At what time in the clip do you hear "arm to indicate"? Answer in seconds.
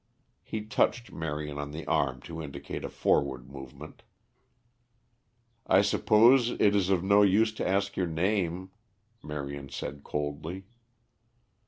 1.85-2.83